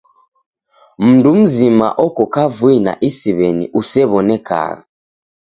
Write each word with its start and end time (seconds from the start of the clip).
Mndu 1.05 1.31
mzima 1.41 1.87
oko 2.05 2.23
kavui 2.33 2.77
na 2.85 2.93
isiw'eni 3.09 3.65
usew'onekagha. 3.79 4.81